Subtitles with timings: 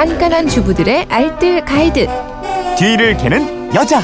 [0.00, 2.06] 깐깐한 주부들의 알뜰 가이드.
[2.78, 4.00] 뒤를 캐는 여자.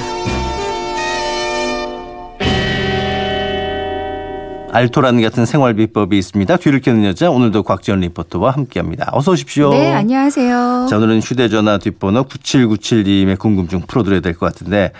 [4.72, 6.54] 알토란 같은 생활 비법이 있습니다.
[6.58, 9.08] 뒤를 캐는 여자 오늘도 곽지연 리포터와 함께합니다.
[9.12, 9.70] 어서 오십시오.
[9.70, 10.86] 네, 안녕하세요.
[10.90, 14.92] 자 오늘은 휴대전화 뒷번호 9797님의 궁금증 풀어드려야 될 것 같은데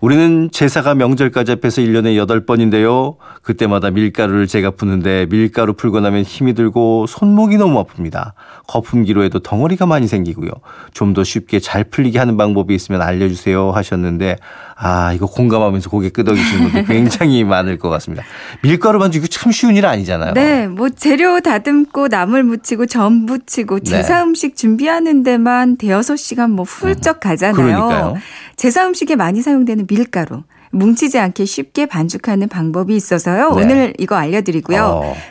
[0.00, 3.16] 우리는 제사가 명절까지 앞에서 1년에 8번인데요.
[3.42, 8.32] 그때마다 밀가루를 제가 푸는데 밀가루 풀고 나면 힘이 들고 손목이 너무 아픕니다.
[8.66, 10.50] 거품기로 해도 덩어리가 많이 생기고요.
[10.94, 14.36] 좀 더 쉽게 잘 풀리게 하는 방법이 있으면 알려주세요 하셨는데
[14.82, 18.24] 아 이거 공감하면서 고개 끄덕이시는 분들 굉장히 많을 것 같습니다.
[18.62, 20.32] 밀가루 반죽 이거 참 쉬운 일 아니잖아요.
[20.32, 23.84] 네, 뭐 재료 다듬고 나물 묻히고 전 부치고 네.
[23.84, 27.54] 제사 음식 준비하는 데만 대여섯 시간 뭐 훌쩍 가잖아요.
[27.54, 28.16] 그러니까요.
[28.56, 30.44] 제사 음식에 많이 사용되는 밀가루.
[30.72, 33.54] 뭉치지 않게 쉽게 반죽하는 방법이 있어서요.
[33.56, 33.62] 네.
[33.62, 34.82] 오늘 이거 알려드리고요.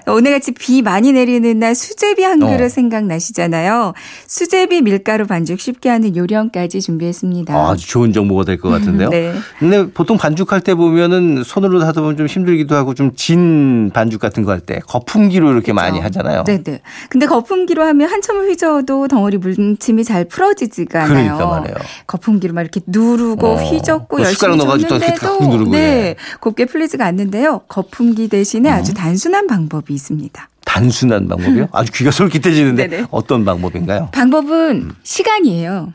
[0.07, 0.11] 어.
[0.11, 2.70] 오늘같이 비 많이 내리는 날 수제비 한 그릇 어.
[2.70, 3.94] 생각나시잖아요.
[4.27, 7.55] 수제비 밀가루 반죽 쉽게 하는 요령까지 준비했습니다.
[7.55, 9.09] 아, 아주 좋은 정보가 될 것 같은데요.
[9.11, 9.33] 네.
[9.59, 14.44] 근데 보통 반죽할 때 보면은 손으로 하다 보면 좀 힘들기도 하고 좀 진 반죽 같은
[14.44, 16.44] 거 할 때 거품기로 이렇게 많이 하잖아요.
[16.44, 16.81] 네네.
[17.09, 21.36] 근데 거품기로 하면 한참을 휘저어도 덩어리 물침이 잘 풀어지지가 않아요.
[21.38, 21.75] 그러니까 말이에요.
[22.08, 23.55] 거품기로 막 이렇게 누르고 어.
[23.55, 24.89] 휘젓고 또 열심히 숟가락 넣어가지고
[25.38, 26.16] 누르고, 네 예.
[26.39, 27.61] 곱게 풀리지가 않는데요.
[27.67, 30.49] 거품기 대신에 아주 단순한 방법이 있습니다.
[30.66, 31.69] 단순한 방법이요?
[31.71, 33.05] 아주 귀가 솔깃해지는데 네네.
[33.11, 34.09] 어떤 방법인가요?
[34.11, 35.94] 방법은 시간이에요.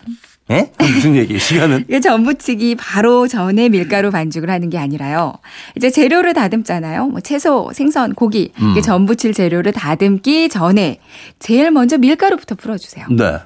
[0.50, 0.70] 예?
[0.78, 1.38] 무슨 얘기예요?
[1.38, 1.84] 시간은?
[1.88, 5.32] 이게 전부치기 바로 전에 밀가루 반죽을 하는 게 아니라요.
[5.76, 7.06] 이제 재료를 다듬잖아요.
[7.06, 8.52] 뭐 채소, 생선, 고기.
[8.60, 8.72] 음.
[8.72, 10.98] 이게 전부칠 재료를 다듬기 전에
[11.38, 13.06] 제일 먼저 밀가루부터 풀어주세요.
[13.10, 13.38] 네.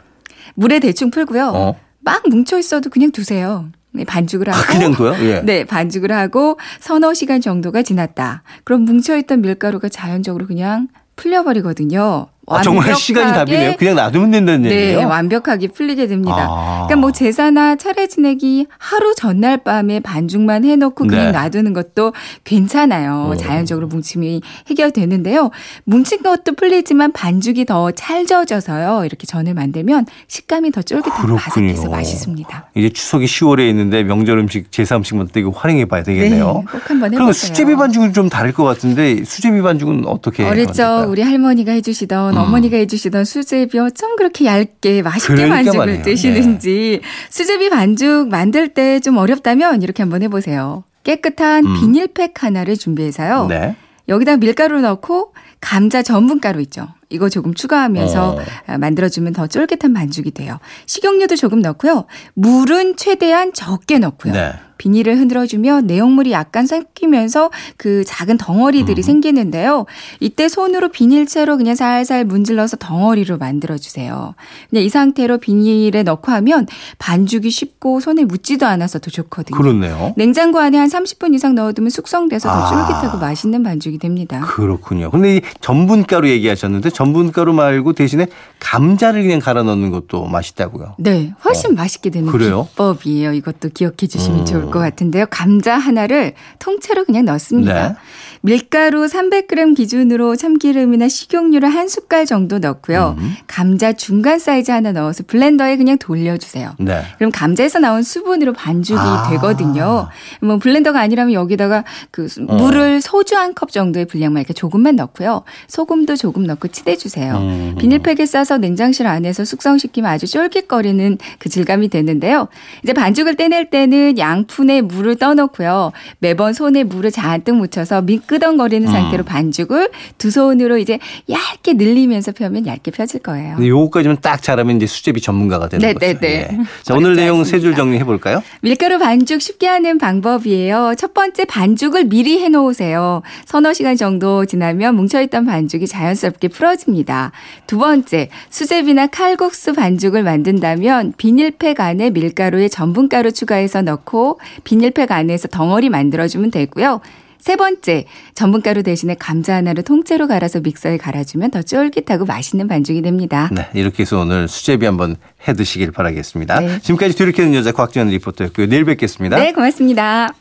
[0.55, 1.53] 물에 대충 풀고요.
[1.55, 1.77] 어.
[2.01, 3.69] 막 뭉쳐 있어도 그냥 두세요.
[3.99, 4.59] 네, 반죽을 하고.
[4.59, 5.15] 아, 그냥 둬요?
[5.27, 5.41] 예.
[5.41, 8.43] 네, 반죽을 하고 서너 시간 정도가 지났다.
[8.65, 12.29] 그럼 뭉쳐 있던 밀가루가 자연적으로 그냥 풀려버리거든요.
[12.51, 13.77] 아, 정말 시간이 답이네요.
[13.79, 15.09] 그냥 놔두면 된다는 네, 얘기예요?
[15.09, 16.47] 완벽하게 풀리게 됩니다.
[16.49, 16.85] 아.
[16.87, 21.33] 그러니까 뭐 제사나 차례 지내기 하루 전날 밤에 반죽만 해놓고 그냥 네.
[21.33, 22.13] 놔두는 것도
[22.45, 23.31] 괜찮아요.
[23.33, 23.37] 어.
[23.37, 25.51] 자연적으로 뭉침이 해결되는데요.
[25.85, 29.05] 뭉친 것도 풀리지만 반죽이 더 찰져져서요.
[29.05, 31.39] 이렇게 전을 만들면 식감이 더 쫄깃하고 그렇군요.
[31.39, 32.71] 바삭해서 맛있습니다.
[32.77, 36.47] 이제 추석이 10월에 있는데 명절 음식, 제사 음식만 되게 활용해 봐야 되겠네요.
[36.47, 37.33] 네, 꼭 한번 그럼 해보세요.
[37.49, 41.07] 수제비 반죽은 좀 다를 것 같은데 수제비 반죽은 어떻게 만들까요?
[41.09, 42.38] 우리 할머니가 해주시던 음.
[42.43, 45.97] 어머니가 해주시던 수제비 어쩜 그렇게 얇게 맛있게 그러니까 반죽을 말이에요.
[45.99, 46.03] 네.
[46.11, 47.01] 드시는지
[47.31, 50.85] 수제비 반죽 만들 때 좀 어렵다면 이렇게 한번 해보세요.
[51.05, 51.75] 깨끗한 음.
[51.81, 53.47] 비닐팩 하나를 준비해서요.
[53.47, 53.77] 네.
[54.09, 56.89] 여기다 밀가루 넣고 감자 전분가루 있죠.
[57.11, 58.39] 이거 조금 추가하면서 어.
[58.67, 60.59] 아, 만들어주면 더 쫄깃한 반죽이 돼요.
[60.87, 62.05] 식용유도 조금 넣고요.
[62.35, 64.33] 물은 최대한 적게 넣고요.
[64.33, 64.53] 네.
[64.79, 69.03] 비닐을 흔들어주면 내용물이 약간 섞이면서 그 작은 덩어리들이 음.
[69.03, 69.87] 생기는데요.
[70.21, 74.35] 이때 손으로 비닐채로 그냥 살살 문질러서 덩어리로 만들어주세요.
[74.71, 76.67] 그냥 이 상태로 비닐에 넣고 하면
[76.99, 79.59] 반죽이 쉽고 손에 묻지도 않아서 더 좋거든요.
[79.59, 80.15] 그렇네요.
[80.17, 82.69] 냉장고 안에 한 30분 이상 넣어두면 숙성돼서 더 아.
[82.69, 84.41] 쫄깃하고 맛있는 반죽이 됩니다.
[84.41, 85.11] 그렇군요.
[85.11, 88.27] 근데 이 전분가루 얘기하셨는데 전분가루 말고 대신에
[88.59, 90.97] 감자를 그냥 갈아 넣는 것도 맛있다고요.
[90.99, 92.67] 네, 훨씬 맛있게 되는 그래요?
[92.73, 93.35] 비법이에요.
[93.35, 94.45] 이것도 기억해 주시면 음.
[94.45, 95.27] 좋을 것 같은데요.
[95.31, 97.89] 감자 하나를 통째로 그냥 넣습니다.
[97.91, 97.95] 네.
[98.41, 103.15] 밀가루 300g 기준으로 참기름이나 식용유를 한 숟갈 정도 넣고요.
[103.19, 103.35] 음.
[103.47, 106.75] 감자 중간 사이즈 하나 넣어서 블렌더에 그냥 돌려주세요.
[106.81, 107.03] 네.
[107.19, 109.29] 그럼 감자에서 나온 수분으로 반죽이 아.
[109.31, 110.09] 되거든요.
[110.43, 112.55] 뭐 블렌더가 아니라면 여기다가 그 수- 어.
[112.57, 115.43] 물을 소주 한 컵 정도의 분량만 이렇게 조금만 넣고요.
[115.69, 117.37] 소금도 조금 넣고 치대 주세요.
[117.37, 117.75] 음.
[117.79, 122.49] 비닐팩에 싸서 냉장실 안에서 숙성시키면 아주 쫄깃거리는 그 질감이 되는데요.
[122.83, 125.93] 이제 반죽을 떼낼 때는 양푼에 물을 떠놓고요.
[126.19, 128.93] 매번 손에 물을 잔뜩 묻혀서 미끄덩거리는 음.
[128.93, 130.99] 상태로 반죽을 두 손으로 이제
[131.31, 133.57] 얇게 늘리면서 펴면 얇게 펴질 거예요.
[133.61, 136.07] 요거까지만 딱 잘하면 이제 수제비 전문가가 되는 네, 거죠.
[136.07, 136.49] 네, 네.
[136.53, 136.59] 예.
[136.83, 137.79] 자, 오늘 내용 세 줄.
[137.79, 138.43] 정리해 볼까요?
[138.61, 140.95] 밀가루 반죽 쉽게 하는 방법이에요.
[140.97, 143.23] 첫 번째 반죽을 미리 해 놓으세요.
[143.47, 147.33] 서너 시간 정도 지나면 뭉쳐 있던 반죽이 자연스럽게 풀어 집니다.
[147.67, 155.91] 두 번째, 수제비나 칼국수 반죽을 만든다면 비닐팩 안에 밀가루에 전분가루 추가해서 넣고 비닐팩 안에서 덩어리
[155.91, 157.03] 만들어주면 되고요.
[157.39, 158.05] 세 번째,
[158.35, 163.49] 전분가루 대신에 감자 하나를 통째로 갈아서 믹서에 갈아주면 더 쫄깃하고 맛있는 반죽이 됩니다.
[163.53, 165.17] 네, 이렇게 해서 오늘 수제비 한번
[165.47, 166.61] 해 드시길 바라겠습니다.
[166.61, 166.79] 네.
[166.81, 168.67] 지금까지 뒤를 캐는 여자 곽지연 리포터였고요.
[168.67, 169.37] 내일 뵙겠습니다.
[169.37, 170.35] 네, 고맙습니다.